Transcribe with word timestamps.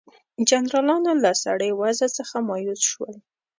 جنرالانو 0.49 1.11
له 1.23 1.31
سړې 1.43 1.69
وضع 1.81 2.07
څخه 2.17 2.35
مایوس 2.49 2.81
شول. 2.91 3.13